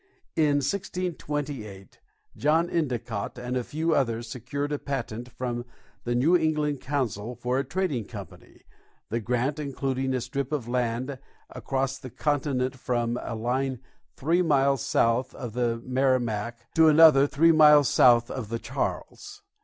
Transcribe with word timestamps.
In 0.35 0.61
1628 0.65 1.99
John 2.35 2.71
Endicott 2.71 3.37
and 3.37 3.55
a 3.55 3.63
few 3.63 3.93
others 3.93 4.27
secured 4.27 4.71
a 4.71 4.79
patent 4.79 5.29
from 5.31 5.63
the 6.05 6.15
New 6.15 6.35
England 6.35 6.81
Council 6.81 7.35
for 7.35 7.59
a 7.59 7.63
trading 7.63 8.05
company, 8.05 8.63
the 9.09 9.19
grant 9.19 9.59
including 9.59 10.15
a 10.15 10.21
strip 10.21 10.51
of 10.51 10.67
land 10.67 11.19
across 11.51 11.99
the 11.99 12.09
continent 12.09 12.77
from 12.79 13.19
a 13.21 13.35
line 13.35 13.79
three 14.17 14.41
miles 14.41 14.91
north 14.95 15.35
of 15.35 15.53
the 15.53 15.79
Merrimac 15.85 16.73
to 16.73 16.87
another 16.87 17.27
three 17.27 17.51
miles 17.51 17.87
south 17.87 18.31
of 18.31 18.49
the 18.49 18.57
Charles. 18.57 19.43